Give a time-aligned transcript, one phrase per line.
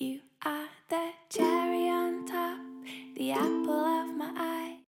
[0.00, 2.58] You are the cherry on top,
[3.14, 4.84] the apple of my eye.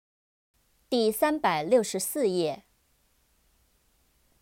[0.90, 2.64] 第三百六十四页。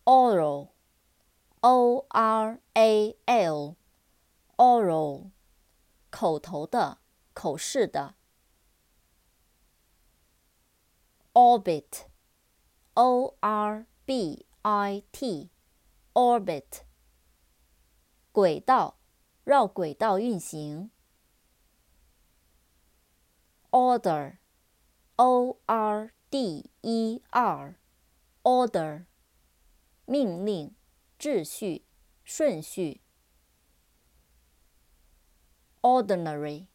[0.04, 3.16] oral，o r a
[4.56, 5.30] l，oral，
[6.10, 6.98] 口头的，
[7.32, 8.16] 口试的。
[11.32, 16.82] orbit，o r b i t，orbit，
[18.32, 18.95] 轨道，
[19.47, 20.91] 绕轨道运行。
[23.71, 29.05] order，o r d e r，order，
[30.03, 30.75] 命令、
[31.17, 31.85] 秩序、
[32.25, 32.99] 顺序。
[35.79, 36.65] ordinary，o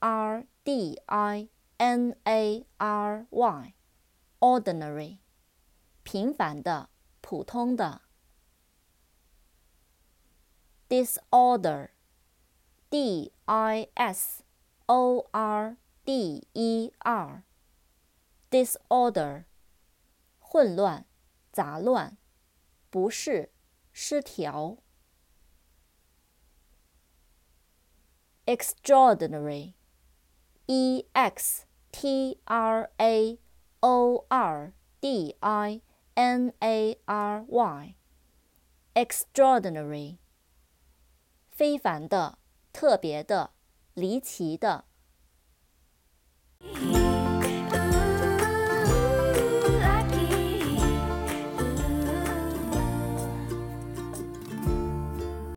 [0.00, 5.20] r d i n a r y，ordinary，
[6.02, 6.90] 平凡的、
[7.22, 8.07] 普通的。
[10.97, 14.43] disorder，d i s
[14.87, 19.45] o r d e r，disorder，
[20.39, 21.05] 混乱、
[21.51, 22.17] 杂乱、
[22.89, 23.51] 不适、
[23.91, 24.77] 失调。
[28.45, 33.39] extraordinary，e x t r a
[33.81, 35.81] o r d i
[36.15, 40.17] n a r y，extraordinary，
[41.58, 42.38] 非凡的、
[42.72, 43.50] 特别的、
[43.92, 44.84] 离奇的。